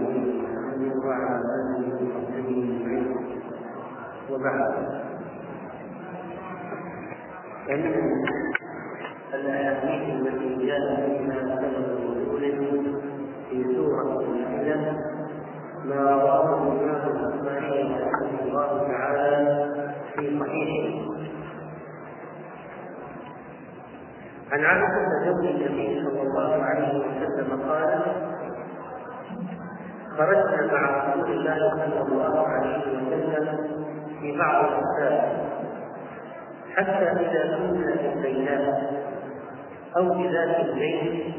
[0.00, 3.16] محمد وعلى اله وصحبه اجمعين
[4.30, 4.72] وبعد
[7.66, 7.94] فمن
[9.34, 12.96] الاحاديث التي جاء فيها سبب الرسول
[13.50, 14.92] في سوره المائده
[15.84, 19.70] ما رواه الامام الاسماعيلي رحمه الله تعالى
[20.16, 21.10] في صحيحه
[24.52, 28.02] عن عائشة زوج النبي صلى الله عليه وسلم قال
[30.18, 33.58] خرجنا مع رسول الله صلى الله عليه وسلم
[34.20, 35.40] في بعض الأسفار
[36.76, 38.92] حتى إذا كنا في البيناء
[39.96, 41.34] أو بذات الليل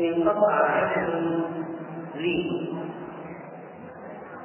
[0.00, 1.08] انقطع عهد
[2.14, 2.70] لي.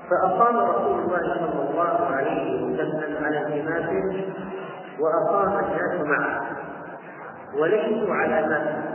[0.09, 4.25] فأقام رسول الله صلى الله عليه وسلم على التماسه
[4.99, 6.41] وأقام الناس معه.
[7.59, 8.94] وليسوا على ماء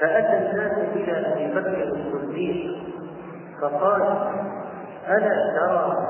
[0.00, 2.76] فأتى الناس إلى أبي بكر الصديق
[3.62, 4.02] فقال
[5.08, 6.08] ألا ترى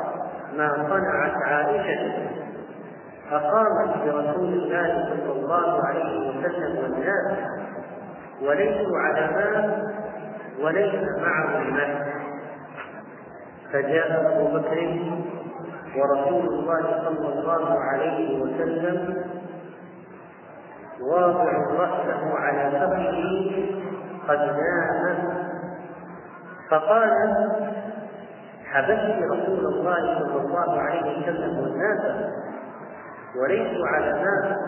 [0.56, 2.12] ما صنعت عائشة؟
[3.32, 7.38] أقامت برسول الله صلى الله عليه وسلم والناس
[8.42, 9.90] وليسوا على ماء
[10.60, 12.06] وليس معهم ماء
[13.72, 14.98] فجاء أبو بكر
[15.96, 19.16] ورسول الله صلى الله عليه وسلم
[21.00, 23.52] واضع رأسه على فخذه
[24.28, 25.50] قد نام.
[26.70, 27.10] فقال
[28.64, 32.30] حبست رسول الله صلى الله عليه وسلم والناس
[33.42, 34.58] وليسوا على ماء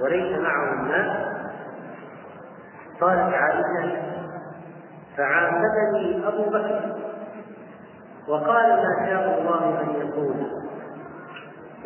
[0.00, 1.32] وليس معهم ماء
[3.00, 4.02] قالت عائشة
[5.16, 6.96] فعاتبني أبو بكر.
[8.28, 10.34] وقال ما شاء الله أن يقول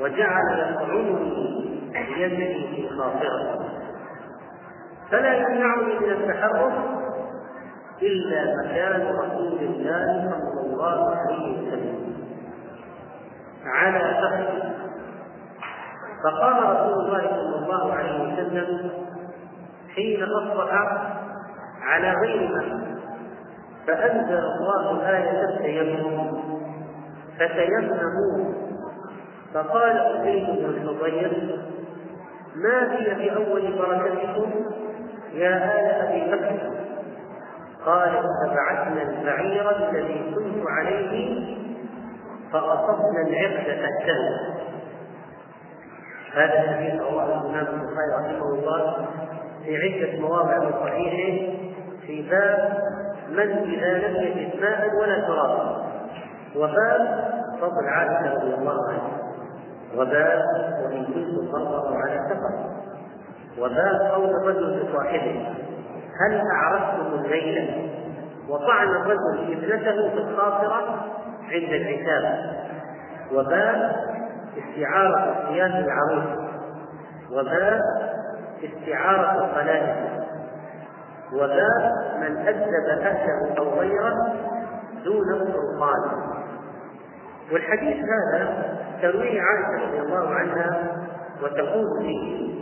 [0.00, 1.56] وجعل يطعنني
[1.92, 3.75] بيده في خاطرة
[5.10, 6.72] فلا يمنعني من التحرك
[8.02, 12.16] إلا مكان رسول الله صلى الله عليه وسلم
[13.64, 14.72] على فخذه
[16.24, 18.90] فقام رسول الله صلى الله عليه وسلم
[19.94, 20.72] حين أصبح
[21.82, 22.86] على غير ماء
[23.86, 26.42] فأنزل الله آية التيمم
[27.38, 28.54] فتيمموا
[29.54, 31.60] فقال أسيد بن الحضير
[32.56, 34.50] ما هي في أول بركتكم
[35.36, 36.76] يا آل أبي بكر.
[37.86, 41.56] قال فبعثنا البعير الذي كنت عليه
[42.52, 44.66] فأصبنا العقد الثاني
[46.34, 49.06] هذا الحديث رواه الإمام البخاري رحمه الله
[49.64, 51.52] في عدة مواضع من صحيحة
[52.06, 52.78] في باب
[53.30, 55.76] من إذا لم يجد ماء ولا تراب.
[56.56, 57.30] وباب
[57.60, 59.10] فضل عائشة رضي الله عنها.
[59.96, 60.42] وباب
[60.84, 62.85] وإن كنت فرضه على سفر.
[63.58, 65.54] وباب قول الرجل لصاحبه
[66.20, 67.88] هل أعرفتم الليلة؟
[68.48, 71.04] وطعن الرجل ابنته في الخاطرة
[71.50, 72.56] عند العتاب
[73.32, 73.96] وباب
[74.58, 76.38] استعارة صيام العروس
[77.32, 77.80] وباب
[78.64, 79.96] استعارة الخلائق.
[81.32, 84.14] وباب من أدب أهله أو غيره
[85.04, 86.22] دون السلطان.
[87.52, 88.64] والحديث هذا
[89.02, 90.82] ترويه عائشة رضي الله عنها
[91.42, 92.55] وتقول فيه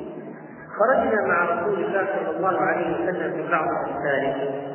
[0.79, 4.75] خرجنا مع رسول الله صلى الله عليه وسلم في بعض الأسفار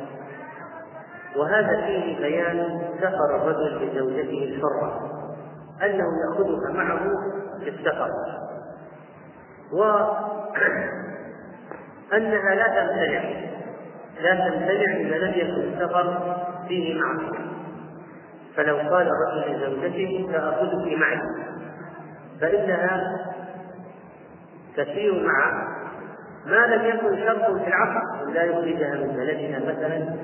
[1.36, 5.10] وهذا فيه بيان سفر الرجل بزوجته الحرة
[5.82, 7.00] أنه يأخذها معه
[7.58, 8.10] في السفر.
[9.72, 10.14] وأنها
[12.60, 13.22] لا تمتنع
[14.20, 16.36] لا تمتنع إذا لم يكن السفر
[16.68, 17.50] فيه معصية.
[18.56, 21.20] فلو قال الرجل لزوجته سأخذك معي
[22.40, 23.16] فإنها
[24.76, 25.80] تسير معه
[26.46, 30.14] ما لم يكن شرط في العقد لا يخرجها من بلدها مثلا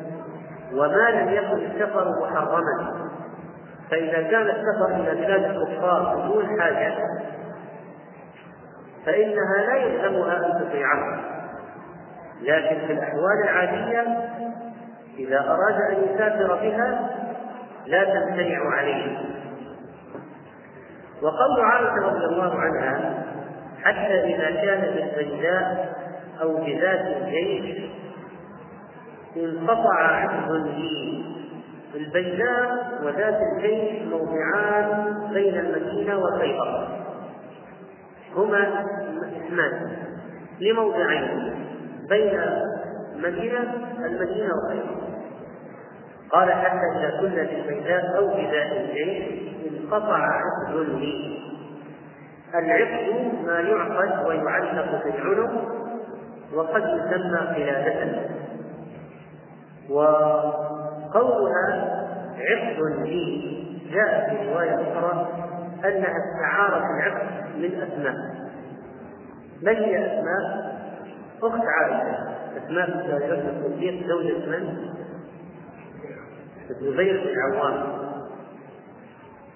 [0.72, 3.06] وما لم يكن السفر محرما.
[3.91, 6.94] فإذا كان السفر إلى بلاد الكفار بدون حاجة
[9.06, 11.21] فإنها لا يلزمها أن تطيعه
[12.43, 14.04] لكن في الأحوال العادية
[15.19, 17.10] إذا أراد أن يسافر بها
[17.86, 19.19] لا تمتنع عليه.
[21.22, 23.15] وقول عائشة رضي الله عنها
[23.83, 25.97] حتى إذا كان بالبيداء
[26.42, 27.91] أو بذات الجيش
[29.36, 31.24] انقطع عهد لي
[31.94, 36.88] البيداء وذات الجيش موضعان بين المدينة وخيبر.
[38.36, 38.84] هما
[39.47, 39.97] اسمان
[40.60, 41.54] لموضعين
[42.09, 42.41] بين
[43.16, 43.74] مدينة
[44.04, 45.06] المدينة وخيبر.
[46.30, 49.24] قال حتى إذا كنا في البيداء أو بذات الجيش
[49.71, 51.36] انقطع عقد لي
[52.54, 55.85] العقد ما يعقد ويعلق في العنق
[56.54, 58.27] وقد يسمى قلادة
[61.13, 61.97] قولها
[62.39, 63.57] عقد لي
[63.93, 65.28] جاء في رواية أخرى
[65.84, 68.15] أنها استعارت العقد من أسماء
[69.63, 70.77] من هي أسماء؟
[71.43, 72.19] أخت عائشة
[72.65, 74.77] أسماء بنت الصديق زوجة من؟
[76.71, 77.87] الزبير بن العوام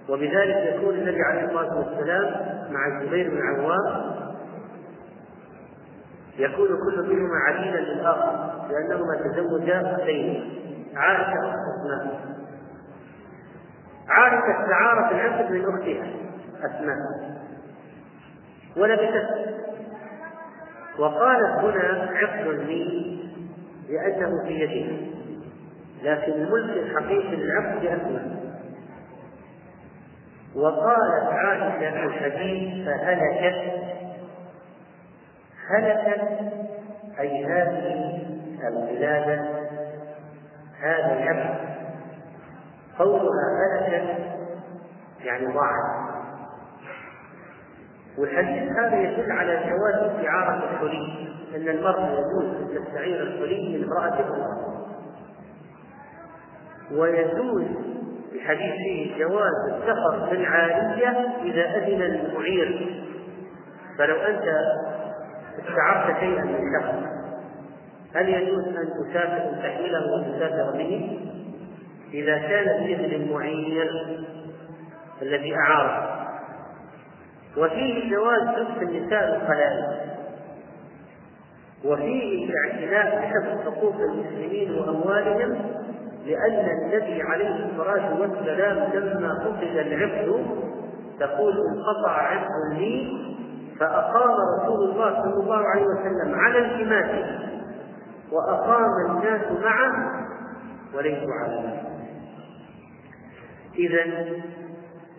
[0.09, 2.25] وبذلك يكون النبي عليه الصلاة والسلام
[2.71, 4.11] مع الزبير بن العوام
[6.39, 10.45] يكون كل منهما عديلا للاخر لأنهما تزوجا اختين
[10.97, 12.21] عائشة وأسماء.
[14.09, 16.07] عائشة استعارت العقد من أختها
[16.59, 16.97] أسماء.
[18.77, 19.51] ولبست.
[20.99, 23.19] وقالت هنا عقد لي
[23.89, 25.11] لأنه في يدها
[26.03, 28.41] لكن الملك الحقيقي للعبد بأسماء.
[30.57, 34.00] وقالت عائشة في الحديث فهلكت
[35.71, 36.21] هلكت
[37.21, 38.21] أي هذه
[38.69, 39.61] الولادة
[40.81, 41.59] هذا العبد
[42.99, 44.31] قولها هلكت
[45.25, 46.11] يعني ضاعت.
[48.19, 54.21] والحديث هذا يدل على جواز استعارة الحلي أن المرأة يجوز أن تستعير الحلي من امرأة
[54.21, 54.71] أخرى.
[56.93, 57.65] ويجوز
[58.33, 61.09] الحديث فيه جواز السفر بالعالية
[61.43, 63.01] إذا أذن المعير
[63.99, 64.45] فلو أنت
[65.59, 66.95] استعرت شيئا من شخص
[68.15, 71.19] هل يجوز أن تسافر أن تحمله وتسافر به؟
[72.15, 73.91] إذا كان بإذن المعير
[75.23, 76.21] الذي أعاره.
[77.57, 80.11] وفيه جواز لبس النساء القلائل
[81.85, 85.59] وفيه الاعتناء بحفظ حقوق المسلمين وأموالهم
[86.27, 90.47] لأن النبي عليه الصلاة والسلام لما فقد العقد
[91.21, 93.21] تقول انقطع عقد لي
[93.81, 97.39] فأقام رسول الله صلى الله عليه وسلم على التماسه
[98.33, 100.21] وأقام الناس معه
[100.95, 101.83] وليسوا على
[103.79, 104.05] إذا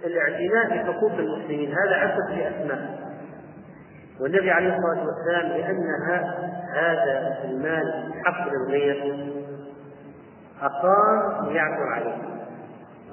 [0.05, 3.01] الاعتناء بحقوق المسلمين هذا عقد بأسماء
[4.21, 5.87] والنبي عليه الصلاة والسلام لأن
[6.73, 9.31] هذا المال حق للغير
[10.61, 12.17] أقام ليعثر عليه.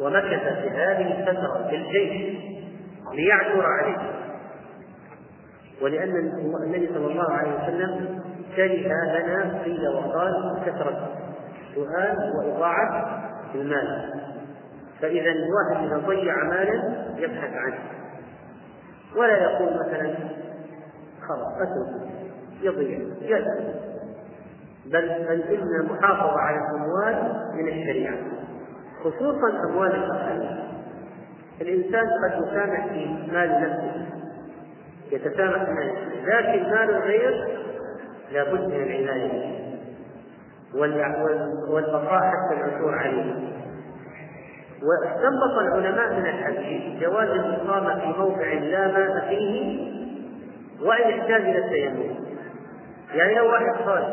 [0.01, 2.39] ومكث في هذه الفترة في الجيش
[3.15, 4.28] ليعثر عليه.
[5.83, 6.17] ولأن
[6.65, 8.21] النبي صلى الله عليه وسلم
[8.57, 11.09] كره لنا قيل وقال كثرة
[11.75, 13.21] سؤال وإضاعة
[13.55, 14.13] المال.
[15.01, 17.79] فإذا الواحد إذا ضيع مالا يبحث عنه.
[19.17, 20.15] ولا يقول مثلا
[21.29, 22.11] خلاص أترك
[22.63, 23.75] يضيع يذهب
[24.87, 28.17] بل بل إن المحافظة على الأموال من الشريعة
[29.01, 30.59] خصوصا أموال الآخرين.
[31.61, 34.18] الإنسان قد يسامح في مال نفسه.
[35.13, 35.95] يتسامح مال
[36.27, 37.59] لكن مال الغير
[38.33, 39.59] لابد من العناية به.
[41.71, 43.35] والبقاء حتى العثور عليه.
[44.83, 49.89] واستنبط العلماء من الحديث جواز الإقامة في موضع لا ماء فيه
[50.83, 52.15] وإن احتاج إلى التيمم.
[53.15, 54.05] يعني لو واحد قال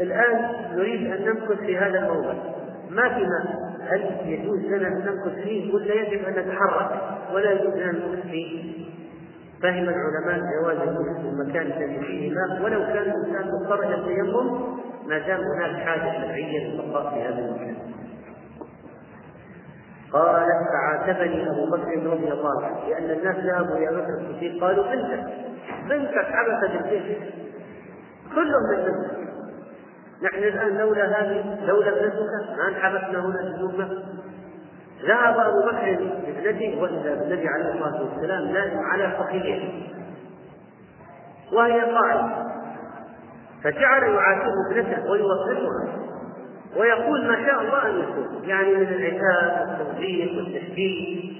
[0.00, 2.34] الآن نريد أن نمكث في هذا الموضع.
[2.90, 6.90] ما في ماء هل يجوز لنا أن نمكث فيه؟ ولا يجب أن نتحرك
[7.34, 8.84] ولا يجوز لنا نمكث فيه.
[9.62, 14.76] فهم العلماء جواز المكث في المكان الذي فيه ماء ولو كان الإنسان مضطر إلى التيمم
[15.06, 17.76] ما دام هناك حاجة شرعية للبقاء في هذا المكان.
[20.12, 25.26] قال فعاتبني أبو بكر رضي الله عنه لأن الناس ذهبوا إلى بكر الصديق قالوا بنتك
[25.88, 27.18] بنتك حبست البيت
[28.34, 29.22] كلهم من
[30.22, 33.62] نحن الآن لولا هذه لولا ابنتك ما انحبسنا هنا في
[35.08, 39.82] ذهب أبو بكر بابنته وإذا بالنبي عليه الصلاة والسلام نائم على فخذه
[41.52, 42.52] وهي قاعدة.
[43.64, 46.02] فجعل يعاتب ابنته ويوقفها
[46.76, 51.32] ويقول ما شاء الله أن يكون يعني من العتاب والتوفيق والتشبيه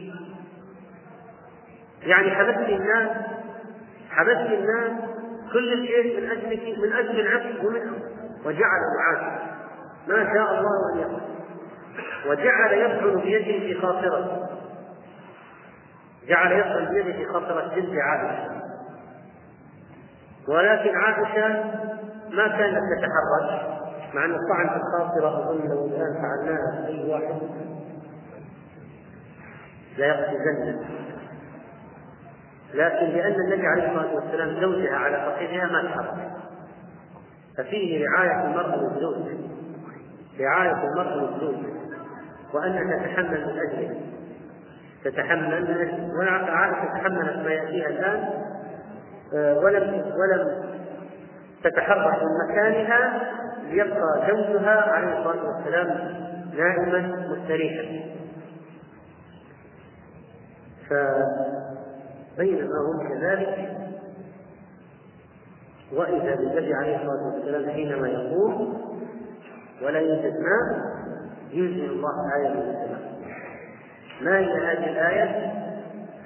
[2.03, 3.11] يعني حبست الناس
[4.11, 4.93] حبست الناس
[5.53, 7.93] كل شيء من أجلك من أجل العقل ومن
[8.45, 9.41] وجعل يعاد
[10.09, 11.32] ما شاء الله أن يفعل
[12.27, 14.49] وجعل يفعل بيده في خاطرته
[16.29, 18.63] جعل يفعل بيده في خاطرة بنت عائشة.
[20.49, 21.49] ولكن عائشة
[22.31, 23.79] ما كانت تتحرك
[24.15, 27.41] مع أن الطعن في الخاطرة أظن لو الآن فعلناها أي واحد
[29.99, 30.85] لا يقتزن
[32.75, 36.33] لكن لأن النبي عليه الصلاة والسلام زوجها على فخذها ما تحرك.
[37.59, 39.37] ففيه رعاية المرء للزوج.
[40.41, 41.82] رعاية المرء للزوج.
[42.55, 44.01] وأنها تتحمل من أجله
[45.05, 48.29] تتحمل من أجله عائشة تحملت ما يأتيها الآن
[49.35, 50.63] آه، ولم ولم
[51.65, 53.23] تتحرك من مكانها
[53.71, 55.89] ليبقى زوجها عليه الصلاة والسلام
[56.57, 58.13] نائما مستريحا.
[62.37, 63.79] فبينما هم كذلك.
[65.93, 68.81] وإذا بالنبي عليه الصلاة والسلام حينما يقوم
[69.83, 70.92] ولا يوجد ماء
[71.53, 73.13] ينزل الله آية من السماء
[74.21, 75.53] ما هي هذه الآية؟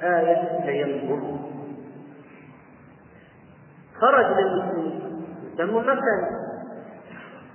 [0.03, 1.39] آية التيمم
[4.01, 5.01] خرج للمسلمين.
[5.53, 6.47] التيمم مكة.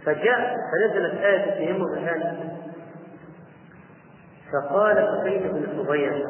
[0.06, 2.50] فجاء فنزلت آية التيمم الآن.
[4.54, 6.28] فقال سيد بن حضير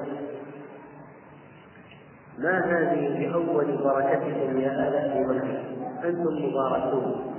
[2.38, 5.60] ما هذه بأول بركتكم يا آل أبي
[6.03, 7.30] أنتم مباركون.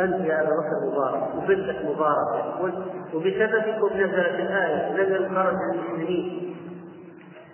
[0.00, 2.60] أنت يا أبا بكر مبارك وبنتك مباركة
[3.14, 6.56] وبسببكم نزلت الآية نزل خرج المسلمين.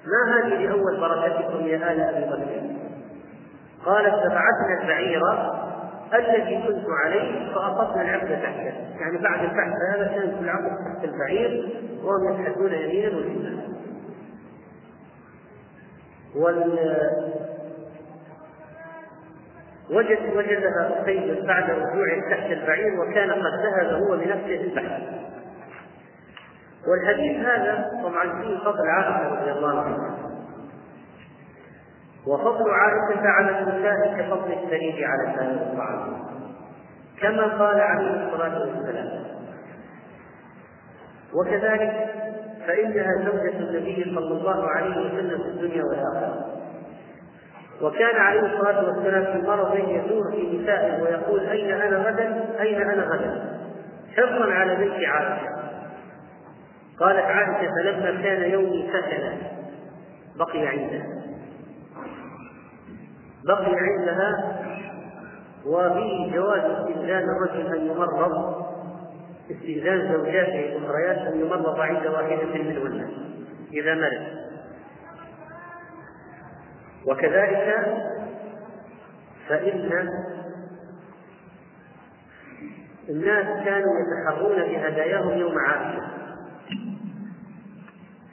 [0.06, 2.62] ما هذه بأول بركتكم يا آل أبي بكر؟
[3.84, 5.22] قالت فبعثنا البعير
[6.14, 8.74] الذي كنت عليه فأصبنا العبد تحته.
[9.00, 11.68] يعني بعد البحث هذا كان في العبد تحت البعير
[12.04, 13.72] وهم يبحثون يمينا وشمالا.
[19.90, 25.02] وجد وجدها أسيد بعد رجوعه تحت البعير وكان قد ذهب هو بنفسه البحث
[26.88, 30.18] والحديث هذا طبعا فيه فضل عائشة رضي الله عنها.
[32.26, 36.22] وفضل عائشة على النساء كفضل الثريد على سائر الطعام
[37.20, 39.24] كما قال عليه الصلاة والسلام.
[41.34, 42.10] وكذلك
[42.66, 46.61] فإنها زوجة النبي صلى الله عليه وسلم في الدنيا والآخرة.
[47.82, 53.02] وكان عليه الصلاة والسلام في مرض يدور في نسائه ويقول أين أنا غدا؟ أين أنا
[53.02, 53.58] غدا؟
[54.16, 55.48] حرصا على بنت عائشة.
[57.00, 59.38] قالت عائشة فلما كان يومي سكن
[60.36, 61.06] بقي عندها.
[63.44, 64.58] بقي عندها
[65.66, 68.62] وفيه جواز استئذان الرجل أن يمرض.
[69.50, 73.08] استئذان زوجاته الأخريات أن يمرض عند واحدة منهن
[73.72, 74.41] إذا مرض.
[77.06, 77.76] وكذلك
[79.48, 80.08] فإن
[83.08, 86.22] الناس كانوا يتحرون بهداياهم يوم عاشوراء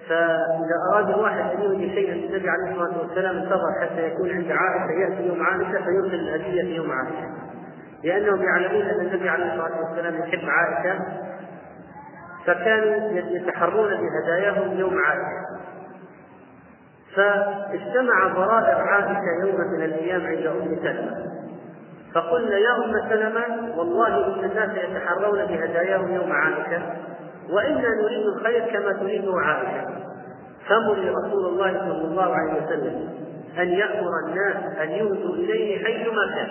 [0.10, 4.92] فإذا أراد الواحد أن يهدي شيئا للنبي عليه الصلاة والسلام انتظر حتى يكون عند عائشة
[5.02, 7.30] يأتي يوم عائشة فيرسل الهدية في يوم عائشة
[8.04, 11.00] لأنهم يعلمون أن النبي عليه الصلاة والسلام يحب عائشة
[12.46, 15.59] فكانوا يتحرون بهداياهم يوم عائشة
[17.16, 21.26] فاجتمع ضرائر عائشة يوم من الأيام عند أم سلمة.
[22.14, 26.82] فقلنا يا أم سلمة والله إن الناس يتحرون بهداياهم يوم عائشة
[27.50, 29.88] وإنا نريد الخير كما تريده عائشة.
[30.68, 33.10] فمر رسول الله صلى الله عليه وسلم
[33.60, 36.50] أن يأمر الناس أن يهدوا إليه حيثما كان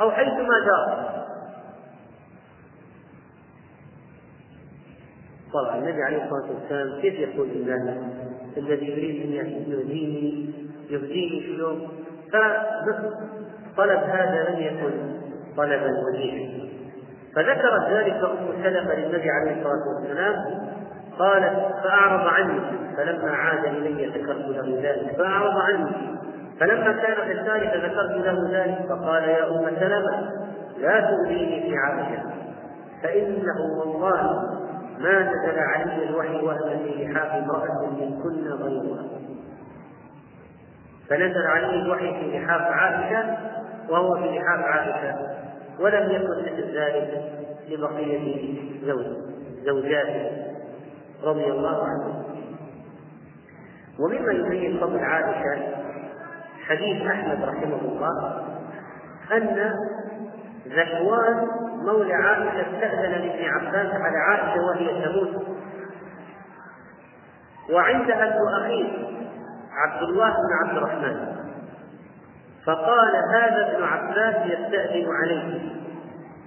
[0.00, 1.14] أو حيثما جاء
[5.52, 8.08] طبعا النبي عليه الصلاة والسلام كيف يقول لله
[8.56, 10.54] الذي يريد أن يهديني
[10.90, 11.88] يهديني في يوم
[12.32, 14.90] فطلب هذا لم يكن
[15.56, 16.64] طلبا وجيها
[17.36, 20.34] فذكرت ذلك أم سلمة للنبي عليه الصلاة والسلام.
[21.18, 22.60] قالت فأعرض عني.
[22.96, 25.16] فلما عاد إلي ذكرت له ذلك.
[25.18, 25.90] فأعرض عني.
[26.60, 28.86] فلما كان في الثالثة ذكرت له ذلك.
[28.88, 30.30] فقال يا أم سلمة
[30.78, 32.22] لا تؤذيني في عائشة
[33.02, 34.53] فإنه والله
[34.98, 39.04] ما نزل علي الوحي وأنا في لحاف امرأة من كن غيرها.
[41.08, 43.36] فنزل عليه الوحي في لحاف عائشة
[43.88, 45.16] وهو في لحاف عائشة
[45.80, 47.32] ولم يكن مثل ذلك
[47.68, 48.54] لبقية
[48.86, 49.06] زوج
[49.64, 50.30] زوجاته
[51.24, 52.24] رضي الله عنه
[53.98, 55.62] ومما يبين فضل عائشة
[56.66, 58.44] حديث أحمد رحمه الله
[59.32, 59.74] أن
[60.68, 61.48] ذكوان
[61.84, 65.46] مولى عائشة استأذن لابن عباس على عائشة وهي تموت.
[67.70, 68.88] وعندها ابن أخيه
[69.72, 71.34] عبد الله بن عبد الرحمن.
[72.66, 75.60] فقال هذا ابن عباس يستأذن عليه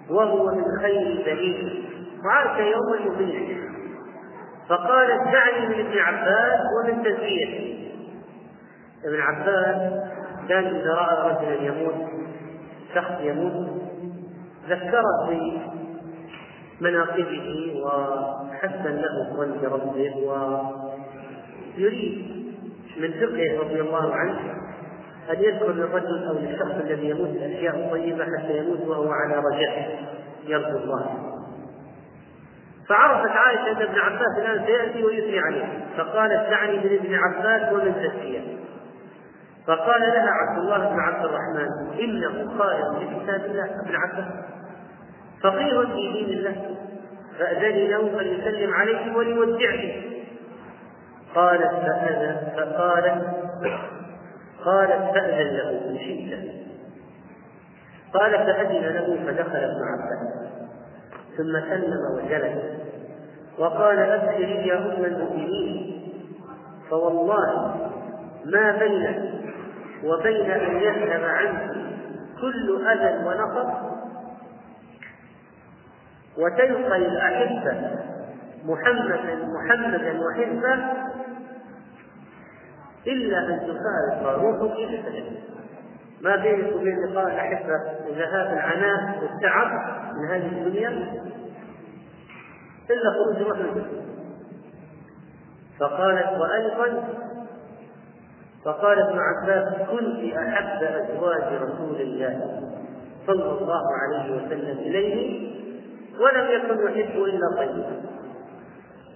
[0.10, 1.86] وهو من خير البريد
[2.25, 3.58] وعاش يوما يضيع.
[4.70, 7.77] فقال دعني من ابن عباس ومن تزوير.
[9.06, 10.08] ابن عباس
[10.50, 12.10] كان إذا رأى رجلا يموت
[12.96, 13.87] شخص يموت
[14.69, 15.19] ذكرت
[16.79, 20.13] بمناقبه وحسن له الظن بربه
[21.77, 22.15] ويريد
[22.97, 24.39] من فقهه رضي الله عنه
[25.31, 30.00] أن يذكر للرجل أو للشخص الذي يموت الأشياء الطيبة حتى يموت وهو على رجاء
[30.47, 31.33] يرجو الله.
[32.89, 37.95] فعرفت عائشة أن ابن عباس الآن سيأتي ويثني عليه فقالت دعني من ابن عباس ومن
[37.95, 38.41] تزكية.
[39.67, 44.25] فقال لها عبد الله بن عبد الرحمن إنه قائل في كتاب الله ابن عباس.
[45.44, 46.75] فقيه في دين الله.
[47.39, 50.03] فأذني له فليسلم عليه وليودعني
[51.36, 53.25] قالت فأذن فقالت
[54.65, 56.39] قالت فأذن له إن شئت.
[58.13, 60.50] قال فأذن له فدخل ابن عباس.
[61.38, 62.63] ثم سلم وجلس.
[63.60, 66.01] وقال أبشري يا أم المؤمنين.
[66.89, 67.75] فوالله
[68.46, 69.32] ما بين
[70.03, 71.75] وبين أن يذهب عنك
[72.41, 73.87] كل أذى ونقص
[76.38, 77.91] وتلقي الأحبة
[78.65, 80.74] محمدا محمدا وحزبه
[83.08, 85.24] إلا أن تفارق روحك جسدك
[86.22, 89.72] ما بينك وبين لقاء الأحبة وذهاب العناء والتعب
[90.15, 90.89] من هذه الدنيا؟
[92.89, 93.86] إلا خروج روح
[95.79, 97.08] فقالت وأيضا
[98.65, 102.62] فقال ابن عباس كنت أحب أزواج رسول الله
[103.27, 105.48] صلى الله عليه وسلم إليه
[106.19, 108.01] ولم يكن يحب إلا طيبا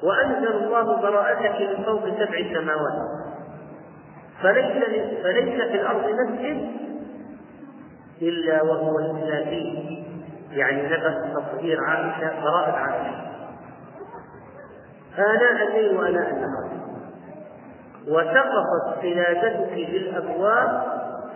[0.03, 2.93] وأنزل الله براءتك من فوق سبع سماوات.
[4.41, 4.83] فليس
[5.23, 6.69] فليس في الأرض مسجد
[8.21, 10.03] إلا وهو يتلى فيه.
[10.51, 13.31] يعني نفس تطهير عائشة براءة عائشة.
[15.17, 16.71] آناء الليل وآناء النهار.
[18.07, 20.83] وسقطت قلادتك بالأبواب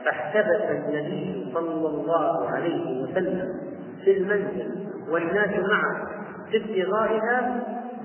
[0.06, 3.60] فاحتبس النبي صلى الله عليه وسلم
[4.04, 4.95] في المنزل.
[5.10, 6.08] والناس معه
[6.52, 7.62] في ابتغائها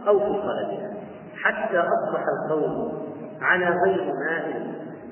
[0.08, 0.90] أو في طلبها.
[1.42, 3.02] حتى أصبح القوم
[3.42, 4.66] على غير ماء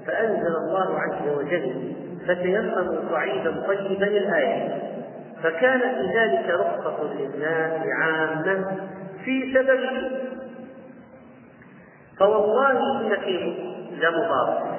[0.07, 1.93] فأنزل الله عز وجل
[2.27, 4.83] فتيمموا صعيدا طيبا الآية.
[5.43, 8.65] فكان في ذلك رخصة للناس عامة
[9.25, 9.81] في سبب
[12.19, 13.29] فوالله إنك
[13.93, 14.79] لمبارك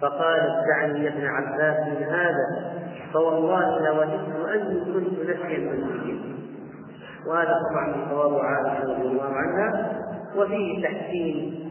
[0.00, 2.83] فقال دعني يا ابن عباس من هذا.
[3.14, 6.34] فوالله لوددت أني كنت نسيا منسيا
[7.26, 9.92] وهذا طبعا صواب عائشة رضي الله عنها
[10.36, 11.64] وفيه تحسين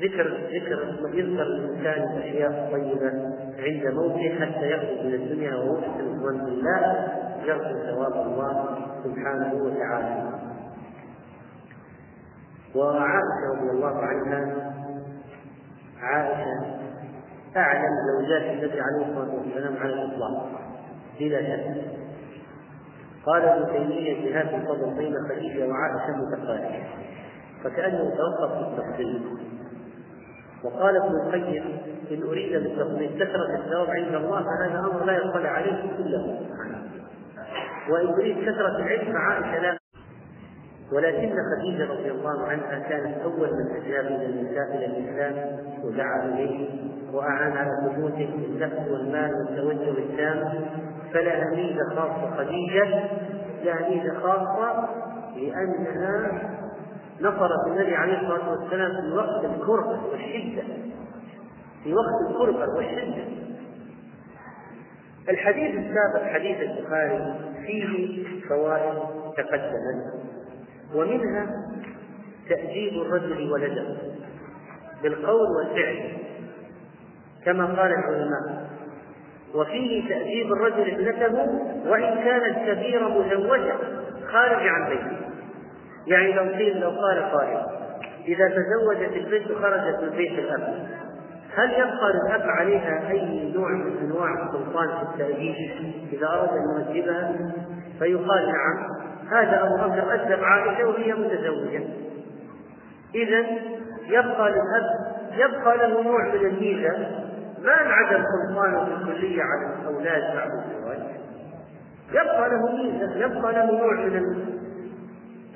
[0.00, 3.10] ذكر ذكر يذكر الإنسان الأشياء الطيبة
[3.58, 7.08] عند موته حتى يخرج من الدنيا وهو يحسن الظن بالله
[7.44, 10.30] يرجو ثواب الله سبحانه وتعالى.
[12.74, 14.72] وعائشة رضي الله عنها
[16.00, 16.66] عائشة
[17.56, 20.63] أعلم زوجات النبي عليه الصلاة والسلام على الإطلاق.
[21.18, 22.04] بلا شك.
[23.26, 26.84] قال ابن تيمية في هذا الفضل بين خديجه وعائشة متقاربة
[27.64, 29.22] فكأنه توقف في التفصيل
[30.64, 31.78] وقال ابن القيم
[32.10, 36.40] إن أريد بالتفضيل كثرة الثواب عند الله فهذا أمر لا يطلع عليه كله
[37.90, 39.83] وإن أريد كثرة العلم فعائشة لا
[40.92, 46.68] ولكن خديجة رضي الله عنها كانت أول من أجاب إلى النساء إلى الإسلام ودعا إليه
[47.12, 50.64] وأعان على ثبوته بالنفس والمال والتوجه التام
[51.12, 52.84] فلها ميزة خاصة خديجة
[53.64, 54.88] لها ميزة خاصة
[55.36, 56.32] لأنها
[57.20, 60.62] نصرت النبي عليه الصلاة والسلام في وقت الكربة والشدة.
[61.84, 63.24] في وقت الكربة والشدة.
[65.28, 67.34] الحديث السابق حديث البخاري
[67.66, 68.98] فيه فوائد
[69.36, 70.23] تقدمت.
[70.94, 71.46] ومنها
[72.48, 73.96] تأديب الرجل ولده
[75.02, 76.12] بالقول والفعل
[77.44, 78.64] كما قال العلماء.
[79.54, 81.34] وفيه تأديب الرجل ابنته
[81.90, 83.74] وإن كانت كبيرة مزوجة
[84.32, 85.16] خارج عن بيته.
[86.06, 87.62] يعني لو قيل لو قال قائل
[88.28, 90.88] إذا تزوجت البنت خرجت من بيت الأب.
[91.56, 95.54] هل يبقى للأب عليها أي نوع من أنواع السلطان في التأديب
[96.12, 97.36] إذا أراد أن يؤدبها
[97.98, 99.03] فيقال نعم.
[99.30, 101.84] هذا أبو بكر أدب عائشة وهي متزوجة.
[103.14, 103.46] إذا
[104.08, 107.24] يبقى للأب يبقى له نوع من الميزة
[107.62, 110.98] ما انعدم سلطانه بالكلية على الأولاد بعد الزواج؟
[112.10, 114.44] يبقى له ميزة يبقى له نوع من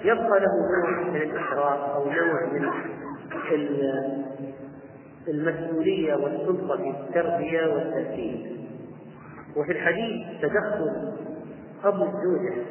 [0.05, 2.71] يبقى له نوع من الإشراف أو نوع من
[5.29, 8.57] المسؤولية والسلطة في التربية والتأثير
[9.57, 11.13] وفي الحديث تدخل
[11.85, 12.65] أبو الزوجة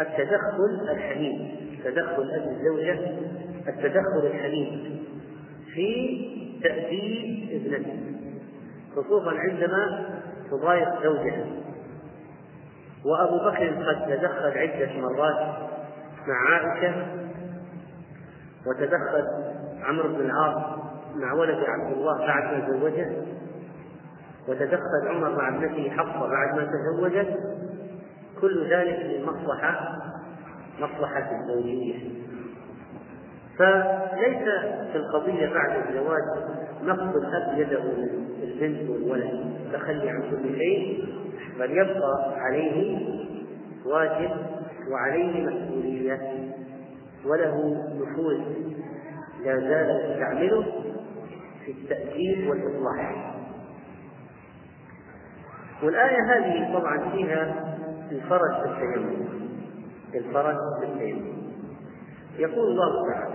[0.00, 1.50] التدخل الحميد
[1.84, 2.98] تدخل أبو الزوجة
[3.68, 5.02] التدخل الحميد
[5.74, 6.18] في
[6.62, 7.96] تأديب ابنته
[8.96, 10.06] خصوصا عندما
[10.50, 11.46] تضايق زوجها.
[13.04, 15.56] وأبو بكر قد تدخل عدة مرات
[16.26, 17.06] مع عائشة
[18.66, 19.24] وتدخل
[19.82, 20.62] عمرو بن العاص
[21.16, 23.10] مع ولد عبد الله بعد ما تزوجه
[24.48, 27.51] وتدخل عمر مع ابنته حفصة بعد ما تزوجت
[28.42, 29.98] كل ذلك للمصلحة
[30.80, 31.94] مصلحة الزوجية
[33.58, 34.48] فليس
[34.92, 36.22] في القضية بعد الزواج
[36.84, 37.82] نقص الأب يده
[38.42, 41.04] البنت والولد تخلي عن كل شيء
[41.58, 42.98] بل يبقى عليه
[43.86, 44.30] واجب
[44.90, 46.20] وعليه مسؤولية
[47.26, 48.40] وله نفوذ
[49.44, 50.64] لا زال يستعمله
[51.64, 53.34] في التأكيد والإصلاح.
[55.82, 57.71] والآية هذه طبعا فيها
[58.12, 59.26] الفرج في التيمم
[60.14, 61.42] الفرج في التيمم
[62.38, 63.34] يقول الله تعالى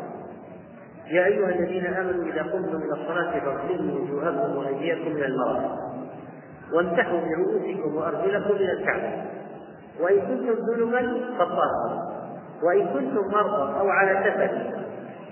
[1.07, 5.77] يا أيها الذين آمنوا إذا قمتم إلى الصلاة فاغسلوا وجوهكم وأيديكم إلى المرأة
[6.73, 9.23] وامسحوا برؤوسكم وأرجلكم إلى الكعبة.
[9.99, 12.01] وإن كنتم جنبا فطهروا
[12.63, 14.73] وإن كنتم مرضى أو على سفر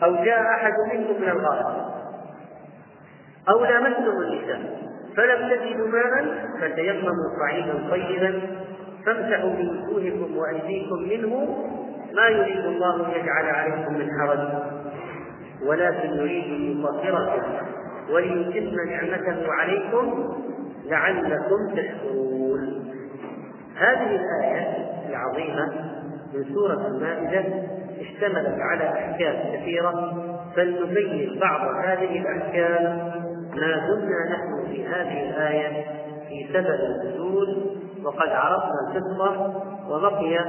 [0.03, 1.85] أو جاء أحد منكم من الغائط
[3.49, 4.85] أو لامستم النساء
[5.17, 8.41] فلم تجدوا ماء فتيمموا صعيدا طيبا
[9.05, 11.57] فامسحوا بوجوهكم وأيديكم منه
[12.13, 14.47] ما يريد الله يجعل عليكم من حرج.
[15.65, 17.41] ولكن يريد أن يطهركم
[18.11, 20.33] وليتم نعمته عليكم
[20.85, 22.85] لعلكم تشكرون.
[23.77, 25.95] هذه الآية العظيمة
[26.33, 27.43] من سورة المائدة
[28.01, 30.13] اشتملت على أحكام كثيرة
[30.55, 32.83] فلنبين بعض هذه الأحكام
[33.55, 35.85] ما دمنا نحن في هذه الآية
[36.29, 37.74] في سبب النزول
[38.05, 39.53] وقد عرفنا القصة
[39.89, 40.39] وبقي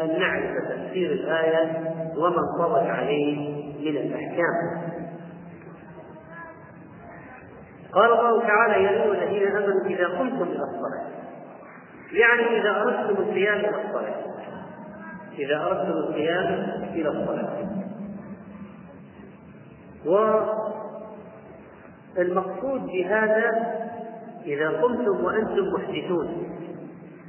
[0.00, 4.86] أن نعرف تفسير الآية وما انطبق عليه من الأحكام.
[7.92, 11.06] قال الله تعالى يا أيها الذين آمنوا إذا قمتم إلى الصلاة.
[12.12, 14.24] يعني إذا أردتم القيام إلى الصلاة.
[15.38, 16.48] إذا أردتم القيام
[16.94, 17.66] إلى الصلاة.
[22.16, 23.76] والمقصود بهذا
[24.44, 26.55] إذا قمتم وأنتم محدثون.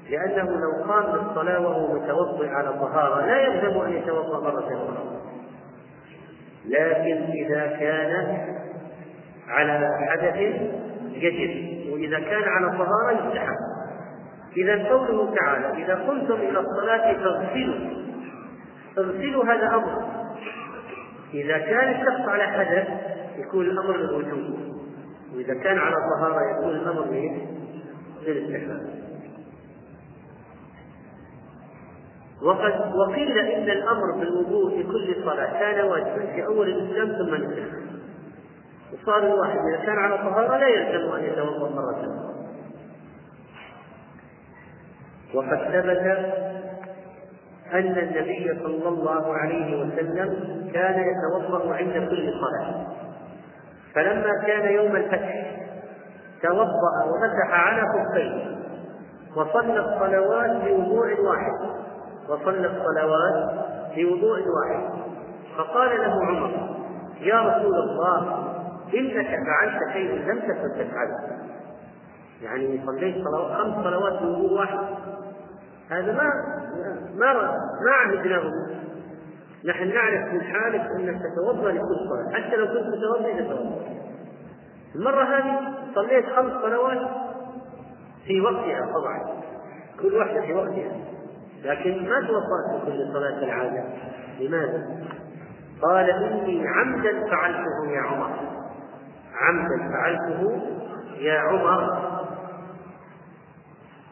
[0.10, 5.22] لأنه لو قام بالصلاة وهو متوضئ على طهارة لا يلزم أن يتوضأ مرة أخرى.
[6.66, 8.38] لكن إذا كان
[9.48, 10.36] على حدث
[11.14, 13.56] يجب وإذا كان على طهارة يستحب.
[14.58, 17.76] إذا قوله تعالى إذا قمتم إلى الصلاة فاغسلوا.
[18.98, 20.08] اغسلوا هذا أمر.
[21.34, 22.88] إذا كان الشخص على حدث
[23.38, 24.58] يكون الأمر للوجوب
[25.36, 27.06] وإذا كان على طهارة يكون الأمر
[28.26, 29.07] للاستحباب
[32.42, 37.78] وقد وقيل إن الأمر بالوضوء في كل صلاة كان واجبا في أول الإسلام ثم نسخ
[38.94, 42.38] وصار الواحد إذا كان على طهارة لا يلزم أن يتوضأ مرة أخرى
[45.34, 46.08] وقد ثبت
[47.74, 50.30] أن النبي صلى الله عليه وسلم
[50.74, 52.88] كان يتوضأ عند كل صلاة.
[53.96, 55.58] فلما كان يوم الفتح
[56.44, 58.58] توضأ ومسح على خفيه
[59.36, 61.87] وصلى الصلوات بوضوء واحد.
[62.30, 64.90] وصلى الصلوات في وضوء واحد.
[65.58, 66.78] فقال له عمر
[67.22, 68.48] يا رسول الله
[68.94, 71.38] إنك فعلت شيئا لم تكن تفعله.
[72.42, 74.78] يعني صليت صلوات خمس صلوات بوضوء واحد.
[75.90, 76.32] هذا ما
[77.16, 77.34] ما
[77.86, 78.52] ما عهدناه.
[79.66, 82.42] نحن نعرف من حالك أنك تتوضأ لكل صلاة.
[82.42, 83.82] حتى لو كنت متوضا تتوضا
[84.96, 87.08] المرة هذه صليت خمس صلوات
[88.28, 89.42] في وقتها طبعا.
[90.02, 91.17] كل واحدة في وقتها.
[91.68, 93.84] لكن ما توضأت كل صلاة العادة.
[94.40, 94.84] لماذا؟
[95.82, 98.30] قال إني عمدا فعلته يا عمر.
[99.42, 100.62] عمدا فعلته
[101.20, 101.98] يا عمر.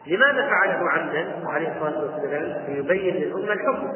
[0.06, 3.88] لماذا فعله عمدا؟ عليه الصلاة والسلام ليبين للأمة الحكم.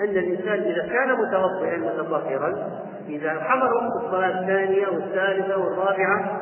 [0.00, 6.40] أن الإنسان إذا كان متوضئا متطهرا إذا حضر وقت الصلاة الثانية والثالثة والرابعة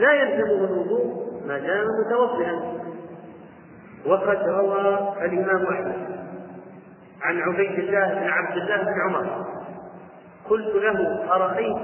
[0.00, 2.77] لا يلزمه الوضوء ما دام متوضئا.
[4.08, 6.18] وقد روى الإمام أحمد
[7.22, 9.46] عن عبيد الله بن عبد الله بن عمر.
[10.50, 11.76] قلت له أرأيت؟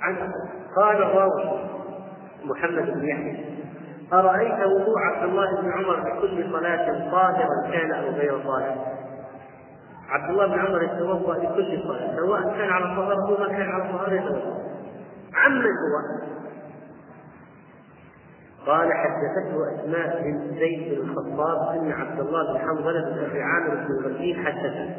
[0.00, 0.32] عن
[0.76, 1.60] قال الراوي
[2.44, 3.44] محمد بن يحيى.
[4.12, 8.76] أرأيت وضوء عبد الله بن عمر بكل صلاة طاهرا كان أو غير طاهر؟
[10.08, 13.92] عبد الله بن عمر يتوضأ لكل صلاة سواء كان على طهارة أو ما كان على
[13.92, 14.60] طهارة يتوضأ.
[15.34, 16.30] عمن هو؟
[18.70, 23.74] قال حدثته أسماء بن زيد بن الخطاب أن عبد الله بن حنظلة بن أبي عامر
[23.74, 24.90] بن الغزين حدثه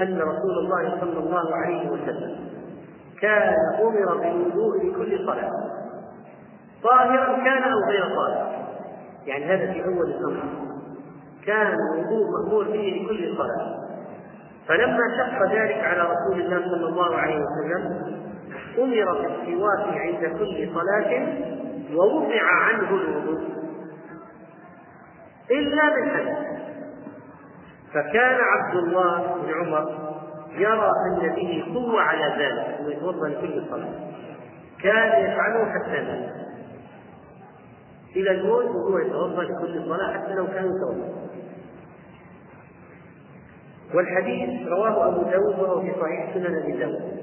[0.00, 2.36] أن رسول الله صلى الله عليه وسلم
[3.20, 5.50] كان أمر بالوضوء لكل صلاة.
[6.82, 8.66] طاهرا كان أو غير طاهر؟
[9.26, 10.42] يعني هذا في أول الأمر.
[11.46, 13.76] كان الوضوء مامور به لكل صلاة.
[14.68, 18.16] فلما شق ذلك على رسول الله صلى الله عليه وسلم
[18.78, 21.56] أمر بالسواك عند كل صلاة
[21.94, 23.40] ووضع عنه الوضوء
[25.50, 26.38] إلا بالحدث.
[27.94, 30.12] فكان عبد الله بن عمر
[30.58, 33.94] يرى أن به قوة على ذلك أنه يتوضأ لكل صلاة.
[34.82, 36.30] كان يفعله حتى مات
[38.16, 41.26] إلى الموت وهو يتوضأ لكل صلاة حتى لو كان يتوضأ
[43.94, 47.16] والحديث رواه أبو داود وهو في صحيح سنن أبي داود.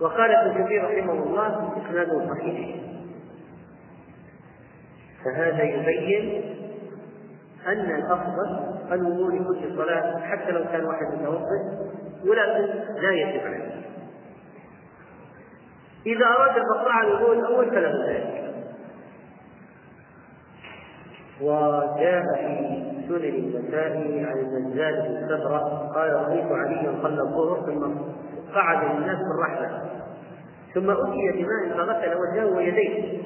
[0.00, 2.76] وقال ابن كثير رحمه الله إسناده صحيح
[5.24, 6.42] فهذا يبين
[7.66, 8.60] أن الأفضل
[8.92, 11.90] الوضوء لكل صلاة حتى لو كان واحد متوضئ
[12.26, 13.80] ولكن لا يجب عليه.
[16.06, 16.56] إذا أراد
[16.86, 18.40] على الوضوء الأول فله ذلك.
[21.40, 25.28] وجاء في سنن النسائي عن النزال بن
[25.94, 27.94] قال رأيت عليا صلى الظهر ثم
[28.54, 29.99] قعد للناس في الرحلة
[30.74, 33.18] ثم أتي بماء فغسل وجهه ويديه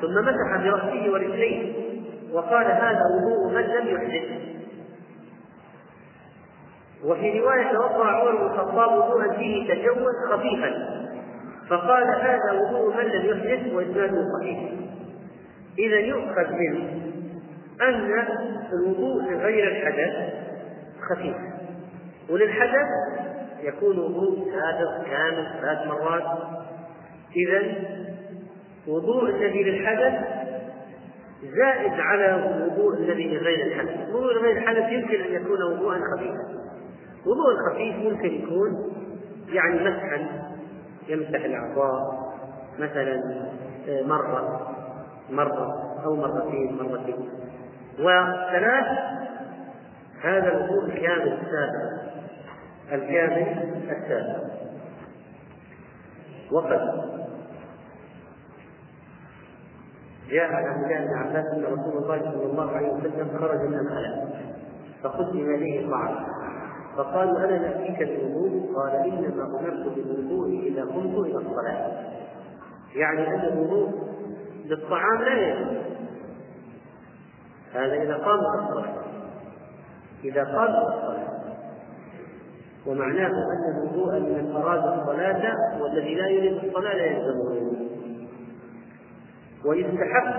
[0.00, 1.72] ثم مسح برأسه ورجليه
[2.32, 4.54] وقال هذا وضوء من لم يحدث.
[7.04, 10.70] وفي رواية توضأ عمر بن الخطاب وضوءا فيه تجوز خفيفا
[11.68, 14.70] فقال هذا وضوء من لم يحدث وإسناده صحيح.
[15.78, 17.00] إذا يؤخذ منه
[17.82, 18.26] أن
[18.72, 20.34] الوضوء لغير الحدث
[21.10, 21.36] خفيف
[22.30, 22.88] وللحدث
[23.62, 26.63] يكون وضوء سابق كامل ثلاث مرات.
[27.36, 27.62] إذا
[28.88, 30.14] وضوء الذي للحدث
[31.42, 36.64] زائد على الوضوء الذي لغير الحدث، وضوء لغير الحدث يمكن أن يكون وضوءا خفيفا.
[37.26, 38.92] وضوء الخفيف ممكن يكون
[39.48, 40.28] يعني مسحا
[41.08, 42.00] يمسح الأعضاء
[42.78, 43.20] مثلا
[43.88, 44.66] آه، مرة
[45.30, 45.68] مرة
[46.04, 47.28] أو مرتين مرتين.
[47.98, 48.86] وثلاث
[50.22, 52.04] هذا الوضوء الكامل السابق
[52.92, 54.44] الكامل السابق
[56.52, 57.13] وقد
[60.30, 64.28] جاء عن بن عباس إن رسول الله صلى الله عليه وسلم خرج من الخلاء
[65.02, 66.34] فقدم إليه طعام
[66.96, 71.92] فقالوا أنا نأتيك بالوضوء؟ قال إنما أمرت بالوضوء إذا قمت إلى الصلاة.
[72.94, 73.90] يعني أن الوضوء
[74.64, 75.76] للطعام لا يجوز.
[77.72, 78.94] هذا إذا قام الصلاة.
[80.24, 81.34] إذا قام الصلاة.
[82.86, 87.63] ومعناه أن الوضوء لمن اراد الصلاة والذي لا يريد الصلاة لا يلزمه.
[89.66, 90.34] ويستحق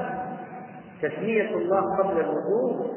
[1.02, 2.96] تسمية الله قبل الوضوء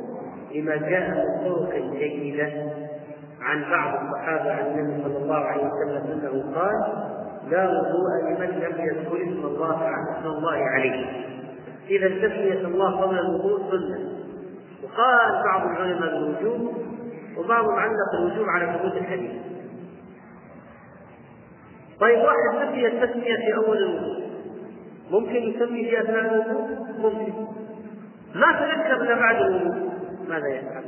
[0.54, 2.52] لما جاء من طرق جيدة
[3.40, 6.74] عن بعض الصحابة عن النبي صلى الله عليه وسلم أنه قال
[7.50, 11.06] لا وضوء لمن لم يذكر اسم الله اسم الله عليه.
[11.90, 13.98] إذا تسمية الله قبل الوضوء سنة.
[14.82, 16.74] وقال بعض العلماء بالوجوب
[17.38, 19.32] وبعضهم علق الوجوب على ثبوت الحديث.
[22.00, 24.27] طيب واحد نسي التسمية في أول الوضوء
[25.10, 27.32] ممكن يسمي في أثناء الوضوء؟ ممكن.
[28.34, 29.88] ما تذكر إلا بعد الوضوء.
[30.28, 30.84] ماذا يفعل؟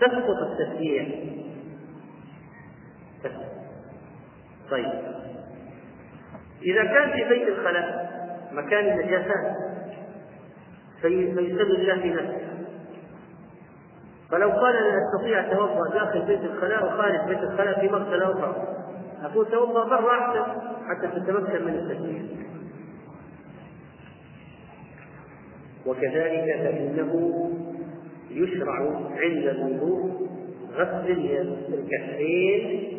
[0.00, 1.36] تسقط التسمية
[4.70, 4.92] طيب.
[6.62, 8.10] إذا كان في بيت الخلاء
[8.52, 9.56] مكان النجاسات
[11.02, 12.46] فيسمي الله في نفسه.
[14.30, 18.76] فلو قال أنا أستطيع اتوضا داخل بيت الخلاء وخارج بيت الخلاء في مغسله أخرى
[19.22, 22.46] أقول توضأ برا احسن حتى تتمكن من التسميه
[25.86, 27.42] وكذلك فإنه
[28.30, 28.78] يشرع
[29.10, 30.28] عند الوضوء
[30.74, 32.92] غسل الكفين.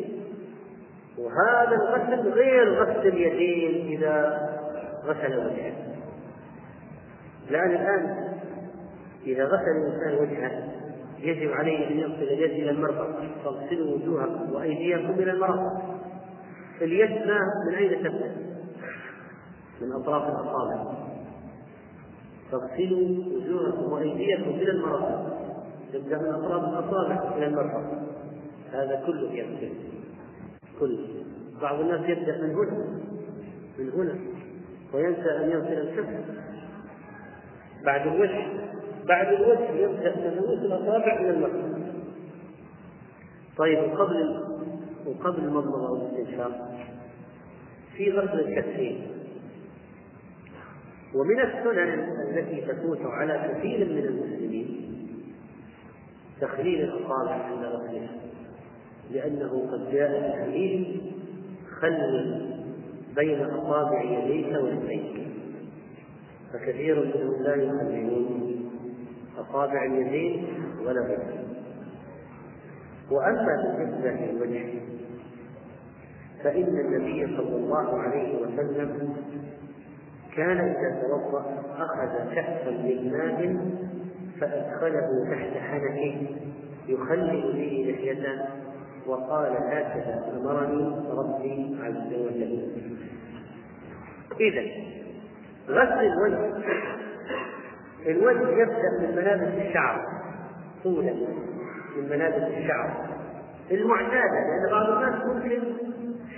[1.18, 4.48] وهذا الغسل غير غسل اليدين إذا
[5.04, 5.72] غسل وجهه.
[7.50, 8.28] لأن الآن
[9.26, 10.78] إذا غسل الإنسان وجهه
[11.18, 15.82] يجب عليه أن يغسل اليد إلى المرفق فاغسلوا وجوهكم وأيديكم إلى المرفق
[16.82, 18.36] اليد ما من أين تبدأ؟
[19.80, 21.07] من أطراف الأصابع.
[22.52, 25.38] فاغسلوا وجوهكم وأيديكم إلى المرافق.
[25.92, 28.02] تبدا من أطراف الاصابع إلى المرفق.
[28.72, 29.72] هذا كله يغسل.
[30.80, 31.08] كله.
[31.62, 33.00] بعض الناس يبدأ من هنا.
[33.78, 34.18] من هنا.
[34.94, 36.08] وينسى أن يغسل الكف.
[37.84, 38.46] بعد الوجه.
[39.08, 41.78] بعد الوجه يبدأ من رؤوس الاصابع إلى المرفق.
[43.58, 44.44] طيب وقبل
[45.06, 46.70] وقبل المضمضه والاستنشاق
[47.96, 49.17] في غسل الكفين.
[51.14, 54.88] ومن السنن التي تفوت على كثير من المسلمين
[56.40, 58.10] تخليل الأصابع عند غسلها
[59.10, 60.86] لأنه قد جاء الحديث
[61.80, 62.48] خلل
[63.16, 65.18] بين أصابع يديك ورجليك.
[66.52, 68.70] فكثير منهم لا يخللون
[69.38, 70.46] أصابع اليدين
[70.86, 71.44] ولا غيرها
[73.10, 74.64] وأما بالنسبة للوجه
[76.44, 79.16] فإن النبي صلى الله عليه وسلم
[80.38, 81.44] كان إذا توضأ
[81.78, 83.56] أخذ كأسا من ماء
[84.40, 86.26] فأدخله تحت حنكه
[86.88, 88.44] يخلل به لحيته
[89.06, 92.68] وقال هكذا أمرني ربي عز وجل.
[94.40, 94.62] إذا
[95.68, 96.52] غسل الوجه.
[98.06, 100.06] الوجه يبدأ من ملابس الشعر
[100.84, 101.12] طولا
[101.96, 103.08] من ملابس الشعر.
[103.70, 105.62] المعتادة لأن بعض الناس ممكن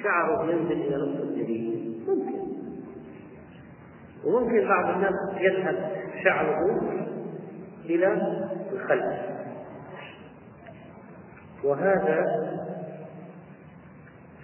[0.02, 1.30] شعره ينزل إلى نصف
[4.24, 5.90] وممكن بعض الناس يذهب
[6.24, 6.80] شعره
[7.85, 8.12] إلى
[8.72, 9.20] الخلف.
[11.64, 12.24] وهذا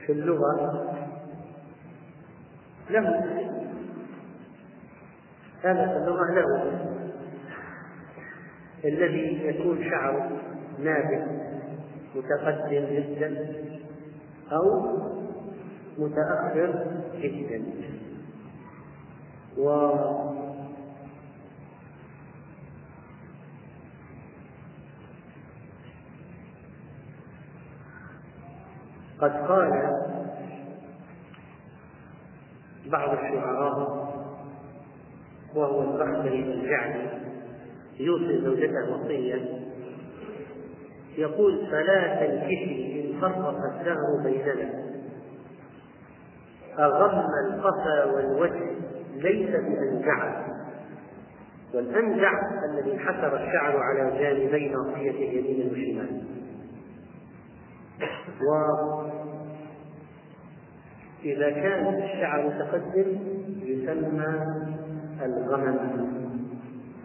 [0.06, 0.84] في اللغة
[2.90, 3.08] له
[5.64, 6.72] هذا في اللغة له
[8.84, 10.30] الذي يكون شعره
[10.78, 11.26] نابت
[12.14, 13.46] متقدم جدا
[14.52, 14.96] أو
[15.98, 16.84] متأخر
[17.14, 17.62] جدا.
[19.56, 19.68] و
[29.20, 29.72] قد قال
[32.86, 34.06] بعض الشعراء
[35.54, 37.08] وهو البختري الجعدي
[38.00, 39.66] يوصي زوجته وصية
[41.18, 44.86] يقول فلا تنكشي إن فرق الدهر بيننا
[46.78, 48.85] أغم القفا والوجه
[49.22, 50.46] ليس بأنجع
[51.74, 52.32] والأنجع
[52.70, 56.22] الذي انحسر الشعر على جانبي ناصيته يمين وشمال
[61.24, 63.18] وإذا كان الشعر متقدم
[63.62, 64.44] يسمى
[65.22, 66.16] الغمم.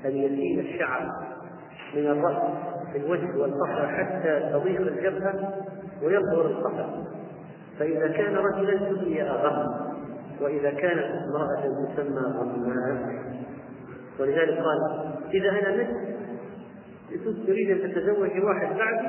[0.06, 1.08] أن يزيد الشعر
[1.96, 2.42] من الرأس
[2.92, 5.54] في الوجه والفخر حتى تضيق الجبهة
[6.04, 7.04] ويظهر القفا
[7.80, 9.92] فإذا كان رجلا سمي أغم.
[10.42, 11.62] وإذا كانت امرأة
[11.96, 13.22] تسمى غماء
[14.20, 14.80] ولذلك قال
[15.34, 16.12] إذا أنا مت
[17.48, 19.08] تريد أن تتزوج واحد بعدي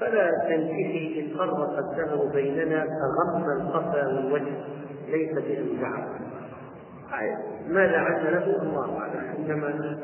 [0.00, 4.56] فلا تنكحي إن فرق الدهر بيننا أغم القفا والوجه
[5.08, 6.06] ليس بأنجع
[7.68, 9.20] ما لعل له؟ الله أعلم.
[9.38, 9.98] إنما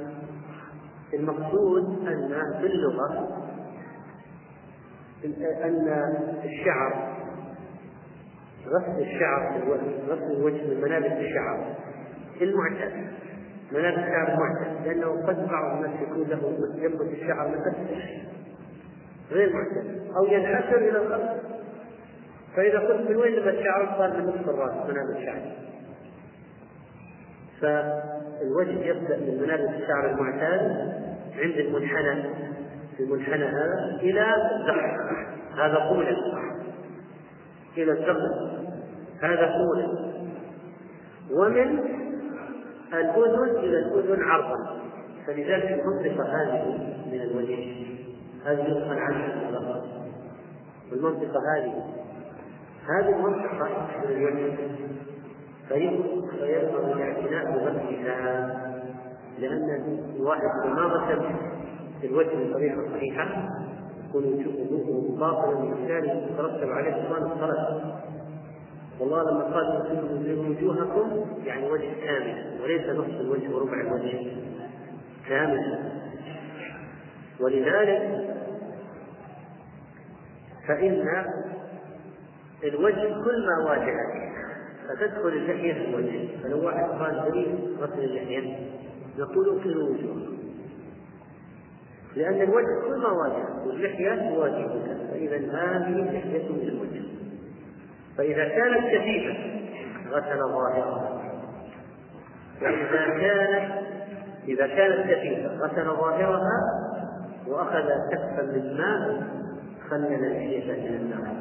[1.15, 3.29] المقصود أن في اللغة
[5.65, 5.89] أن
[6.45, 7.04] الشعر
[8.67, 9.61] غسل الشعر
[10.09, 11.75] غسل الوجه من ملابس الشعر.
[12.41, 12.93] المعتاد.
[13.73, 14.87] ملابس الشعر المعتاد.
[14.87, 18.03] لأنه قد بعض الناس يكون له ينبت الشعر أسفل
[19.31, 20.01] غير معتاد.
[20.17, 21.31] أو ينحسر إلى الخلف
[22.57, 25.43] فإذا قلت من وين نبت شعر صار من نصف الرأس منابت شعر
[27.61, 30.61] فالوجه يبدأ من منابت الشعر المعتاد
[31.39, 32.25] عند المنحنى
[33.01, 35.29] المنحنى هذا إلى الزحف.
[35.59, 36.11] هذا طولا
[37.77, 38.55] إلى الزحف
[39.21, 40.15] هذا طولا
[41.31, 41.79] ومن
[42.93, 44.81] الأذن إلى الأذن عرضا.
[45.27, 47.85] فلذلك المنطقة هذه من الوجه.
[48.45, 49.53] هذه يدخل عنها
[50.93, 51.85] والمنطقة هذه.
[52.89, 54.57] هذه المنطقة من الوجه.
[55.69, 58.61] فيظهر الاعتناء بغسلها
[59.39, 61.23] لأن الواحد ما غسل
[62.05, 63.49] الوجه بطريقة صحيحة.
[64.15, 68.01] يكون وجوهه باطلا وبالتالي يترتب عليه بطلان الصلاة.
[69.01, 69.67] والله لما قال
[70.39, 74.33] وجوهكم يعني وجه كامل وليس نصف الوجه وربع الوجه.
[75.29, 75.79] كامل.
[77.41, 78.35] ولذلك
[80.69, 81.25] فإن
[82.65, 84.33] الوجه كل ما واجهك
[84.89, 86.43] فتدخل اللحية في الوجه.
[86.43, 88.59] فلو واحد قال دليل غسل اللحية
[89.19, 90.34] نقول اغسلوا وجوهكم.
[92.17, 97.03] لأن الوجه كل ما واجه واللحية تواجهك فإذا هذه لحية من الوجه.
[98.19, 99.35] فإذا كانت كثيفة
[100.11, 101.21] غسل ظاهرها
[102.63, 103.73] وإذا كانت
[104.49, 106.61] إذا كانت كثيفة غسل ظاهرها
[107.47, 109.23] وأخذ كفا من ماء
[109.91, 111.35] خلل اللحية إلى النار.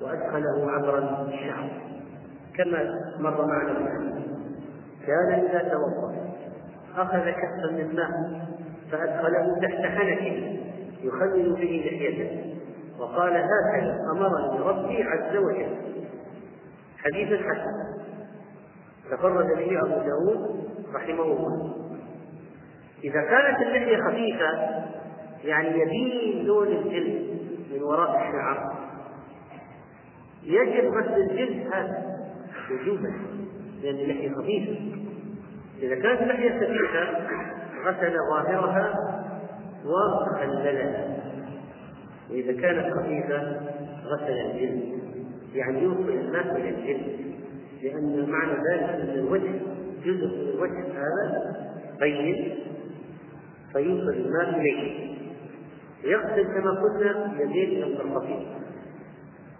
[0.00, 0.98] وأدخله عبر
[1.28, 1.70] الشعر.
[2.56, 4.14] كما مر معنا
[5.06, 6.14] كان إذا توضأ
[6.96, 8.44] أخذ كفا من ماء.
[8.90, 10.58] فأدخله تحت حنكه
[11.02, 12.54] يخلل به لحيته.
[12.98, 15.76] وقال هكذا أمرني ربي عز وجل.
[16.98, 18.04] حديث حسن.
[19.10, 21.74] تفرد به أبو داود رحمه الله.
[23.04, 24.50] إذا كانت اللحية خفيفة
[25.44, 27.38] يعني يبين لون الجلد
[27.72, 28.74] من وراء الشعر
[30.42, 32.18] يجب غسل الجلد هذا
[32.70, 33.12] وجوبا
[33.82, 34.76] لأن اللحية خفيفة.
[35.82, 38.94] إذا كانت اللحية خفيفة غسل ظاهرها
[39.84, 41.16] وخللها.
[42.30, 43.60] وإذا كانت خفيفة
[44.04, 44.98] غسل الجلد.
[45.54, 47.34] يعني يوصل الماء إلى الجلد.
[47.82, 49.52] لأن معنى ذلك أن الوجه
[50.04, 51.56] جزء من الوجه هذا
[52.00, 52.54] بين
[53.72, 55.14] فيوصل الماء إليه.
[56.04, 58.46] يغسل كما قلنا يديه المرفقين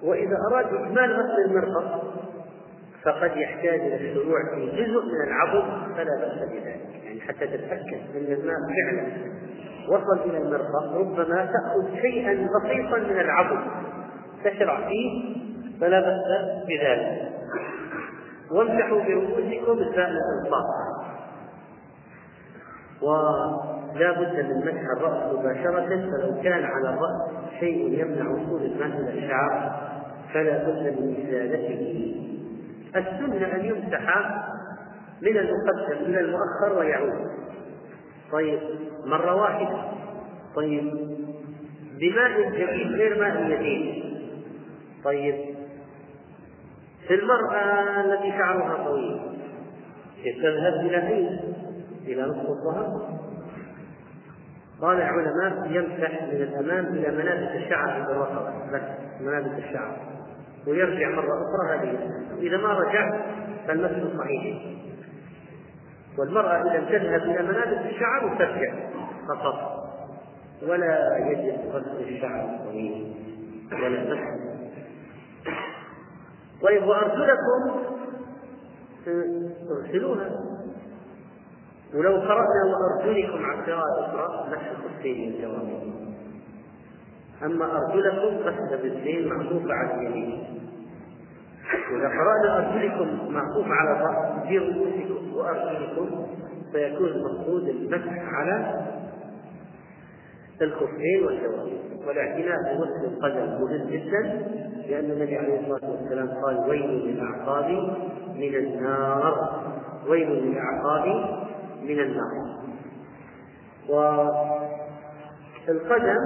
[0.02, 2.14] وإذا أراد إكمال غسل المرفق
[3.04, 7.04] فقد يحتاج إلى الشروع في جزء من العظم فلا بأس بذلك.
[7.04, 9.06] يعني حتى تتأكد أن الماء فعلا
[9.88, 13.60] وصل إلى المرفق ربما تأخذ شيئا بسيطا من العظم.
[14.44, 15.36] تشرع فيه
[15.80, 16.20] فلا بأس
[16.68, 17.30] بذلك.
[18.50, 20.64] وامسحوا برؤوسكم الفاء الانصاف
[23.02, 27.30] ولا بد من مسح الرأس مباشرة فلو كان على الرأس
[27.60, 29.72] شيء يمنع وصول الماء إلى الشعر
[30.34, 32.14] فلا بد من إزالته.
[32.96, 34.18] السنة أن يمسح
[35.24, 37.30] من المقدم إلى المؤخر ويعود.
[38.32, 38.60] طيب
[39.04, 39.84] مرة واحدة.
[40.56, 40.92] طيب
[42.00, 44.04] بماء جديد غير ماء يدين.
[45.04, 45.34] طيب
[47.08, 49.20] في المرأة التي شعرها طويل.
[50.42, 51.40] تذهب إلى أين؟
[52.06, 53.18] إلى نصف الظهر.
[54.80, 58.82] قال العلماء يمسح من الأمام إلى منابت الشعر عند الرقبة بس
[59.20, 59.96] منابت الشعر.
[60.66, 62.10] ويرجع مرة أخرى هذه.
[62.38, 63.20] إذا ما رجع
[63.66, 64.62] فالمسح صحيح.
[66.18, 68.74] والمرأة إذا تذهب إلى منابت الشعر وترجع
[69.28, 69.84] فقط.
[70.62, 73.14] ولا يجب غسل الشعر الطويل
[73.72, 74.20] ولا مسح
[76.62, 77.80] طيب وأرجلكم؟
[79.70, 80.30] اغسلوها.
[81.94, 85.94] ولو قرأنا وأرجلكم عن قراءة أخرى مسح الخفين الجوامع
[87.42, 90.60] أما أرجلكم مسح بالزين معطوفة على اليمين.
[91.90, 95.13] إذا قرأنا أرجلكم معطوف على الرأس برؤوسكم
[95.44, 96.26] وأرجلكم
[96.72, 98.84] فيكون المقصود المسح على
[100.62, 101.72] الخفين والجوارح.
[102.06, 104.20] والاعتناء بغسل القدم مهم جدا
[104.88, 107.68] لأن النبي عليه الصلاة والسلام قال ويل للأعقاب
[108.34, 109.62] من النار.
[110.08, 111.06] ويل للأعقاب
[111.82, 112.54] من النار.
[115.68, 116.18] والقدم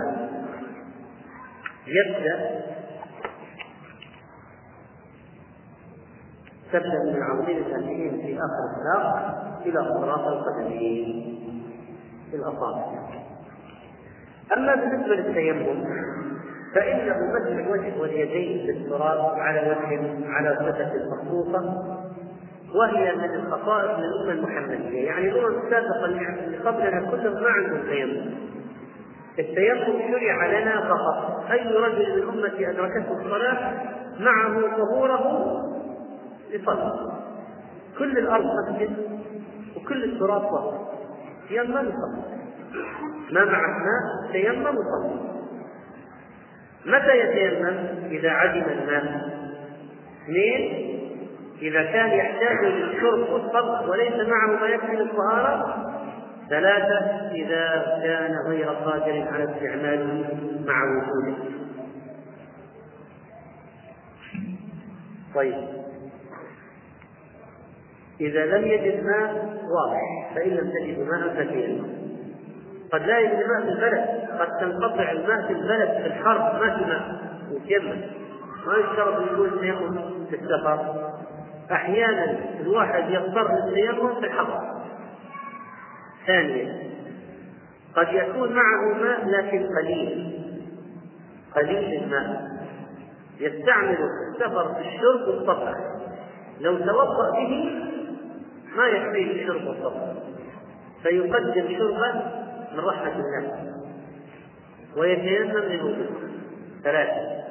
[1.87, 2.68] يبدأ
[6.73, 9.35] تبدأ من العظمين الأساسيين في آخر الساق
[9.67, 11.39] إلى أطراف القدمين.
[12.31, 12.85] في الأصابع.
[14.57, 15.85] أما بالنسبة للتيمم
[16.75, 21.85] فإنه مسح الوجه واليدين بالتراب على وجه على صفة مخصوصة
[22.75, 28.35] وهي من الخصائص من الأمة المحمدية، يعني الأمم السابقة اللي قبلنا كلهم ما عندهم تيمم.
[29.39, 33.73] التيمم شرع لنا فقط، أي رجل من أمتي أدركته الصلاة
[34.21, 35.78] معه طهوره
[36.51, 37.19] لصلاة.
[37.99, 38.97] كل الأرض مسجد
[39.77, 40.89] وكل التراب طهور.
[41.51, 42.23] يمم يصلي.
[43.33, 45.21] ما معك ماء تيمم وصلي.
[46.87, 47.77] متى يتيمم؟
[48.11, 49.39] إذا عدم الماء.
[50.25, 50.89] اثنين
[51.63, 55.85] إذا كان يحتاج للشرب والطبخ وليس معه ما يكفي للطهارة
[56.51, 56.99] ثلاثة
[57.35, 60.29] إذا كان غير قادر على استعماله
[60.67, 61.45] مع وجوده
[65.35, 65.78] طيب
[68.21, 71.89] إذا لم يجد ماء واضح فإن لم تجد ماء فتيمم
[72.93, 76.85] قد لا يجد ماء في البلد قد تنقطع الماء في البلد في الحرب ما في
[76.85, 77.19] ماء.
[77.51, 78.01] يتيمم
[78.67, 81.11] ما يشترط يكون التيمم في السفر.
[81.73, 84.61] أحيانا الواحد يضطر للتيمم في الحضر
[86.27, 86.79] ثانيا
[87.97, 90.39] قد يكون معه ماء لكن قليل.
[91.57, 92.49] قليل الماء.
[93.41, 93.99] يستعمل
[94.31, 95.75] السفر في الشرب والطبخ
[96.61, 97.85] لو توضأ به
[98.77, 100.23] ما يكفيه الشرب والطبخ
[101.03, 102.13] فيقدم شربا
[102.73, 103.75] من رحمة الله.
[104.97, 106.07] ويتيمم للوضوء
[106.85, 107.45] ثلاثة.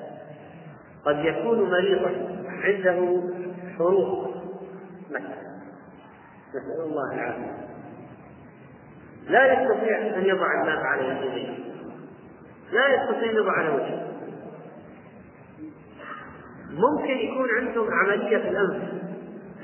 [1.05, 2.11] قد يكون مريضا.
[2.47, 3.22] عنده
[3.78, 4.34] حروق.
[5.09, 5.47] مثلا.
[6.49, 7.68] نسأل الله العافية.
[9.28, 11.57] لا يستطيع أن يضع الماء على يديه.
[12.72, 14.07] لا يستطيع أن يضع على وجهه.
[16.72, 18.97] ممكن يكون عندهم عملية في الأنف.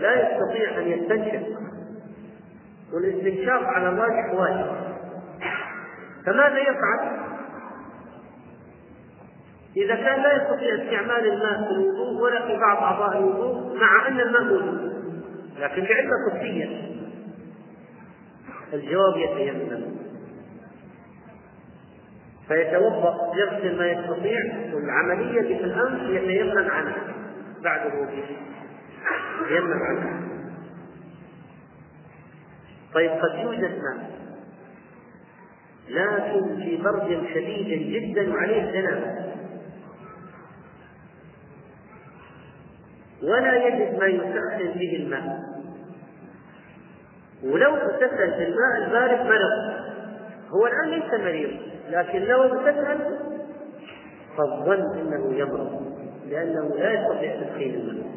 [0.04, 1.60] لا يستطيع أن يستنشق
[2.94, 4.66] والاستنشاق على الراجح واجب.
[6.26, 7.24] فماذا يفعل؟
[9.78, 14.20] إذا كان لا يستطيع استعمال الماء في الوضوء ولا في بعض أعضاء الوضوء مع أن
[14.20, 14.94] الماء موجود
[15.60, 16.94] لكن بعلة طبية
[18.74, 19.94] الجواب يتيمم.
[22.48, 24.40] فيتوضأ يغسل ما يستطيع
[24.74, 27.14] والعملية في الأنف يتيمم عنها
[27.64, 28.24] بعد الوضوء.
[29.82, 30.22] عنها
[32.94, 34.14] طيب قد يوجد ماء
[35.90, 39.34] لكن في برد شديد جدا وعليه جنابه
[43.24, 45.40] ولا يجد ما يسخن به الماء.
[47.44, 49.84] ولو اغتسل بالماء البارد مرض
[50.50, 53.18] هو الآن ليس مريض لكن لو اغتسل
[54.38, 55.94] فالظن إنه يمرض
[56.30, 58.13] لأنه لا يستطيع تدخين الماء.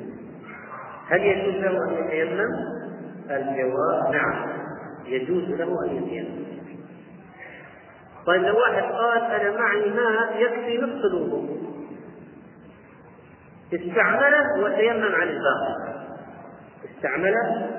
[1.10, 2.76] هل يجوز له أن يتيمم؟
[3.30, 4.48] الجواب نعم
[5.06, 6.46] يجوز له أن يتيمم.
[8.26, 11.56] طيب لو واحد قال أنا معي ماء يكفي نصف الوضوء
[13.74, 15.96] استعمله وتيمم عن الباقي.
[16.96, 17.70] استعمله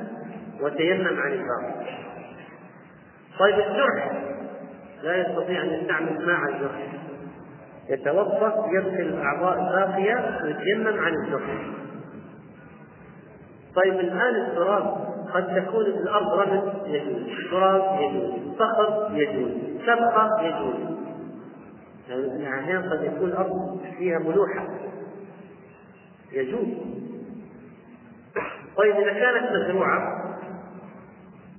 [0.61, 1.87] وتيمم عن الباقي.
[3.39, 4.11] طيب الجرح.
[5.03, 6.93] لا يستطيع أن يستعمل ماء الجرح.
[7.89, 11.77] يتوقف يغسل الاعضاء الباقية ويتيمم عن الجرح.
[13.83, 19.51] طيب الان التراب قد تكون الأرض رمل يجوز تراب يجوز صخر يجوز
[19.85, 20.97] سبقه يجوز.
[22.43, 24.67] أحيانا قد يكون الأرض فيها ملوحة.
[26.31, 26.67] يجوز.
[28.77, 30.23] طيب إذا كانت مزروعة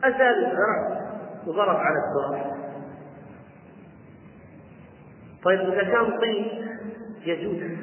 [0.04, 1.08] أزال الزرع
[1.46, 2.56] وضرب على التراب.
[5.44, 6.68] طيب إذا كان طين
[7.26, 7.78] يجوز.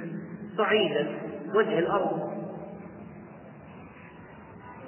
[0.58, 1.08] صعيدا
[1.56, 2.25] وجه الأرض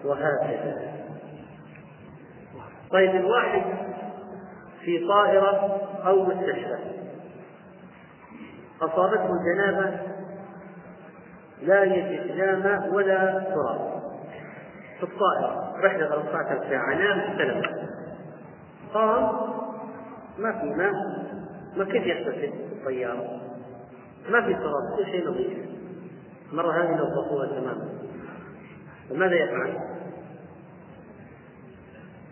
[0.06, 0.93] وهكذا.
[2.91, 3.64] طيب الواحد
[4.86, 6.78] في طائرة أو مستشفى.
[8.82, 10.00] أصابته الجنابة
[11.62, 13.98] لا يجد لا ماء ولا تراب.
[14.98, 17.62] في الطائرة رحلة 13 ساعة نام استلم
[18.93, 19.24] قام
[20.38, 20.93] ما في ماء
[21.78, 23.41] ما كيف يغتسل الطيارة؟
[24.30, 25.58] ما في تراب كل شيء نظيف.
[26.54, 27.97] مرة هذه نظفوها تماما.
[29.10, 29.74] فماذا يفعل؟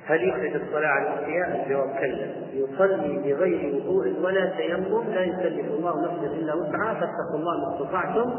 [0.06, 2.28] هل يخرج الصلاة على الأحياء؟ الجواب كلا.
[2.54, 8.34] يصلي بغير وضوء ولا تيمم لا يكلف الله نفسا إلا وسعها فاتقوا الله ما استطعتم.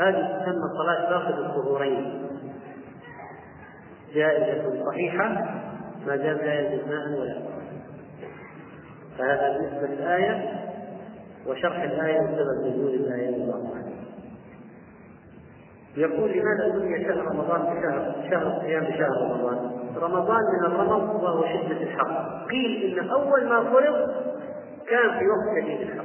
[0.00, 2.26] هذه تسمى صلاة فاقد الظهورين
[4.14, 5.28] جائزة صحيحة
[6.06, 7.42] ما دام لا يجد ماء ولا
[9.18, 10.62] فهذا بالنسبة للآية
[11.46, 13.85] وشرح الآية بسبب نزول الآية الله أعلم.
[15.96, 21.82] يقول لماذا سمي شهر رمضان بشهر شهر الصيام بشهر رمضان؟ رمضان من الرمض وهو شدة
[21.82, 24.10] الحر، قيل إن أول ما فرض
[24.88, 26.04] كان في وقت شديد الحر.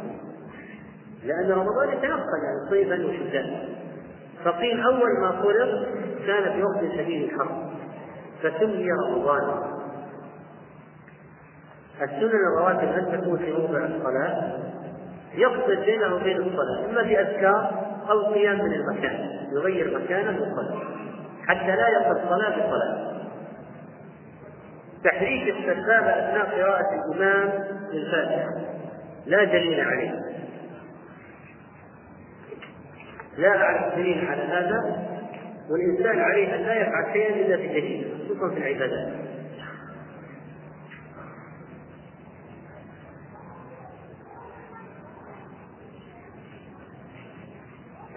[1.26, 3.70] لأن رمضان يتنقل يعني صيفا وشتاء.
[4.44, 5.86] فقيل أول ما فرض
[6.28, 7.72] كان في وقت شديد الحر.
[8.44, 9.72] فسمي رمضان.
[12.02, 14.60] السنن الرواتب هل تكون في موضع الصلاة؟
[15.36, 20.82] يفصل بينه وبين الصلاة، إما بأذكار أو قيام من المكان يغير مكانه الصلاة
[21.48, 22.50] حتى لا يقل الصلاة.
[22.50, 23.12] بصلاة
[25.04, 27.50] تحريك السبابة أثناء قراءة الإمام
[27.94, 28.50] للفاتحة
[29.26, 30.12] لا دليل عليه.
[33.38, 35.08] لا أعرف دليل على هذا
[35.72, 39.31] والإنسان عليه أن لا يفعل شيئا إلا بدليل خصوصا في العبادات.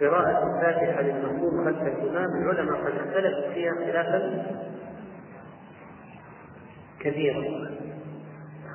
[0.01, 2.43] قراءة الفاتحة للمأموم خلف الإمام.
[2.43, 4.45] العلماء قد اختلفوا فيها خلافا
[7.01, 7.45] كثيرا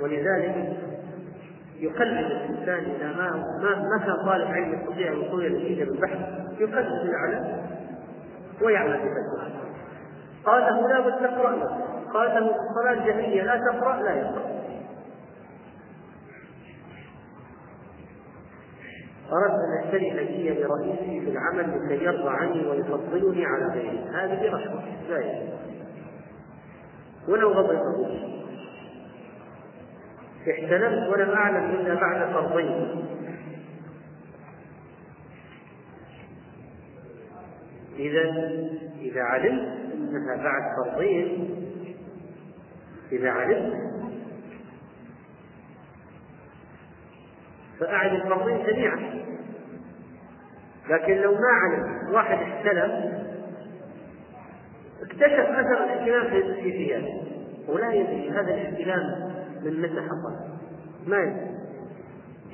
[0.01, 0.77] ولذلك
[1.79, 6.19] يقلد الإنسان إذا ما ما ما كان طالب علم يستطيع الوصول إلى النتيجة بالبحث؟
[6.59, 7.63] يقلد الأعلى
[8.61, 9.49] ويعمل بفتوى
[10.45, 11.55] قال له لا بد تقرأ.
[11.55, 14.48] له قال له الصلاة جهرية لا تقرأ لا يقرأ.
[19.33, 23.99] أردت أن أشتري هدية لرئيسي في العمل لكي يرضى عني ويفضلني على غيري.
[24.13, 25.59] هذه رشوة لا يجوز
[27.27, 28.07] ولو غضبه
[30.51, 33.05] احتلمت ولم أعلم إلا بعد فرضين.
[37.99, 38.21] إذا
[39.01, 41.49] إذا علمت أنها بعد فرضين
[43.11, 43.98] إذا علمت
[47.79, 49.29] فأعد الفرضين جميعا.
[50.89, 53.19] لكن لو ما علم واحد احتلم
[55.01, 57.23] اكتشف أثر الاحتلام في ثيابه
[57.67, 59.31] ولا يدري هذا الاحتلام
[59.63, 60.35] من متى حصل.
[61.07, 61.49] ما يدري.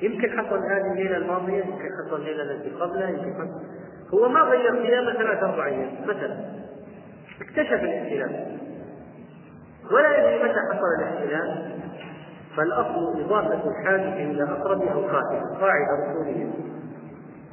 [0.02, 3.64] يمكن حصل هذه الليلة الماضية يمكن حصل الليلة التي قبلها يمكن حصل.
[4.14, 6.36] هو ما غير ثيابه ثلاث أربع أيام مثلا.
[7.40, 8.58] اكتشف الاحتلام.
[9.92, 11.75] ولا يدري متى حصل الاحتلام.
[12.56, 16.52] فالأصل إضافة الحادث إلى أقرب أو خاتم قاعدة أصولية.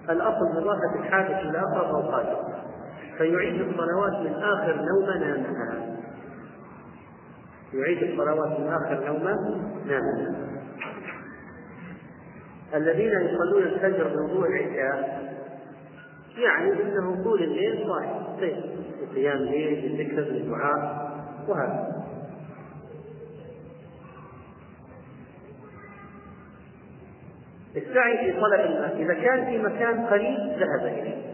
[0.10, 2.54] الأصل إضافة الحادث إلى أقرب أو خاتم
[3.18, 5.98] فيعيد الصلوات من آخر نوم نامها.
[7.74, 9.24] يعيد الصلوات من آخر نوم
[9.88, 10.36] نامها.
[12.74, 15.24] الذين يصلون الفجر بوضوء العشاء
[16.38, 18.24] يعني إنه طول الليل صاحي.
[19.16, 21.12] قيام الليل بالذكر بالدعاء
[21.48, 22.03] وهكذا
[27.78, 31.34] السعي في طلب الماء إذا كان في مكان قريب ذهب إليه.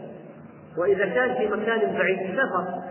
[0.78, 2.82] وإذا كان في مكان بعيد سفر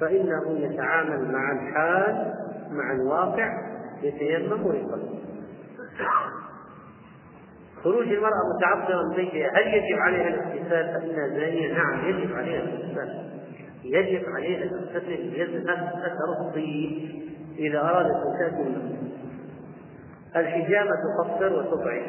[0.00, 2.32] فإنه يتعامل مع الحال
[2.70, 3.48] مع الواقع
[4.02, 5.24] يتيمم ويصلي
[7.82, 13.30] خروج المرأة متعطرة من بيتها هل يجب عليها الاغتسال؟ فإنها زانية؟ نعم يجب عليها الاغتسال.
[13.84, 17.24] يجب عليها الاغتسال يذهب أثر الطيب
[17.58, 19.13] إذا أرادت أن تأتي
[20.36, 22.04] الحجامة تقصر وتضعف.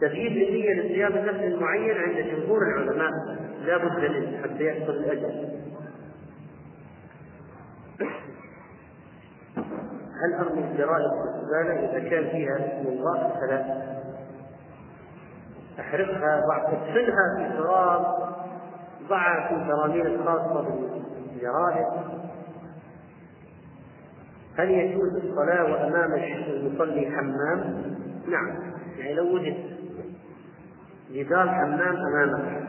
[0.00, 3.10] تفيد النية لصيام نفس معين عند جمهور العلماء
[3.64, 5.60] لا بد منه حتى يحصل الأجل
[10.22, 13.82] هل أرمي الجرائد في الزبالة إذا كان فيها اسم الله؟ فلا.
[15.80, 18.04] أحرقها بعد ادفنها في تراب
[19.08, 22.19] ضعها في البراميل الخاصة بالجرائد.
[24.56, 27.84] هل يجوز الصلاة وأمام المصلي حمام؟
[28.28, 29.56] نعم يعني لو وجد
[31.12, 32.68] جدار حمام أمامك